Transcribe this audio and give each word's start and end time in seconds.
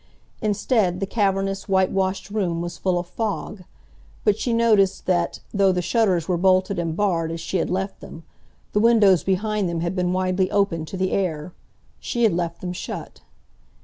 Instead, 0.41 0.99
the 0.99 1.05
cavernous, 1.05 1.69
whitewashed 1.69 2.31
room 2.31 2.59
was 2.59 2.75
full 2.79 2.97
of 2.97 3.05
fog, 3.05 3.65
but 4.23 4.35
she 4.35 4.51
noticed 4.51 5.05
that, 5.05 5.41
though 5.53 5.71
the 5.71 5.79
shutters 5.83 6.27
were 6.27 6.37
bolted 6.39 6.79
and 6.79 6.97
barred 6.97 7.31
as 7.31 7.39
she 7.39 7.57
had 7.57 7.69
left 7.69 7.99
them, 7.99 8.23
the 8.73 8.79
windows 8.79 9.23
behind 9.23 9.69
them 9.69 9.81
had 9.81 9.95
been 9.95 10.11
widely 10.11 10.49
opened 10.49 10.87
to 10.87 10.97
the 10.97 11.11
air. 11.11 11.53
She 11.99 12.23
had 12.23 12.33
left 12.33 12.61
them 12.61 12.73
shut. 12.73 13.21